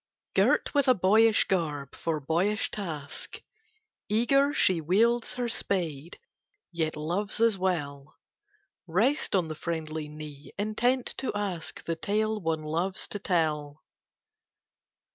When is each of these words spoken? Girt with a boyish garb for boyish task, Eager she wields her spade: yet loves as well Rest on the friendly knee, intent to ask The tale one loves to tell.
Girt 0.33 0.73
with 0.73 0.87
a 0.87 0.95
boyish 0.95 1.43
garb 1.43 1.93
for 1.93 2.19
boyish 2.19 2.71
task, 2.71 3.39
Eager 4.09 4.51
she 4.51 4.81
wields 4.81 5.33
her 5.33 5.47
spade: 5.47 6.17
yet 6.71 6.95
loves 6.95 7.39
as 7.39 7.55
well 7.55 8.17
Rest 8.87 9.35
on 9.35 9.47
the 9.47 9.53
friendly 9.53 10.07
knee, 10.09 10.53
intent 10.57 11.13
to 11.19 11.31
ask 11.35 11.83
The 11.83 11.95
tale 11.95 12.41
one 12.41 12.63
loves 12.63 13.07
to 13.09 13.19
tell. 13.19 13.83